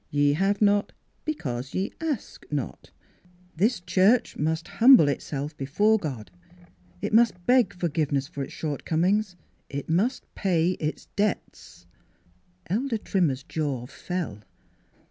[0.23, 0.93] 'Ye have not
[1.25, 2.89] because ye ask not.'
[3.55, 6.31] This church Miss Philura's Wedding Gown must humble itself before God.
[7.03, 9.35] It must beg forgiveness for its shortcomings.
[9.69, 11.85] It must pay its debts."
[12.65, 14.39] Elder Trimmer's jaw fell.